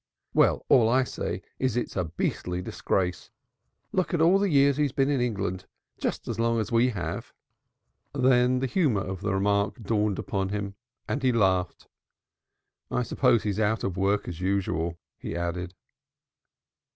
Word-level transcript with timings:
"Well, 0.33 0.65
all 0.67 0.89
I 0.89 1.03
say 1.03 1.43
is 1.59 1.77
it's 1.77 1.95
a 1.95 2.05
beastly 2.05 2.59
disgrace. 2.63 3.29
Look 3.91 4.15
at 4.15 4.17
the 4.17 4.27
years 4.49 4.77
he's 4.77 4.91
been 4.91 5.11
in 5.11 5.21
England 5.21 5.67
just 5.99 6.27
as 6.27 6.39
long 6.39 6.59
as 6.59 6.71
we 6.71 6.89
have." 6.89 7.33
Then 8.11 8.61
the 8.61 8.65
humor 8.65 9.01
of 9.01 9.21
the 9.21 9.31
remark 9.35 9.75
dawned 9.83 10.17
upon 10.17 10.49
him 10.49 10.73
and 11.07 11.21
he 11.21 11.31
laughed. 11.31 11.87
"I 12.89 13.03
suppose 13.03 13.43
he's 13.43 13.59
out 13.59 13.83
of 13.83 13.95
work, 13.95 14.27
as 14.27 14.41
usual," 14.41 14.97
he 15.19 15.35
added. 15.35 15.75